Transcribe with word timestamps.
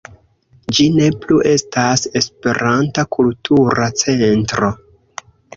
Ĝi 0.77 0.85
ne 0.93 1.09
plu 1.25 1.37
estas 1.49 2.07
"Esperanta 2.21 3.07
Kultura 3.17 3.91
Centro". 4.05 4.73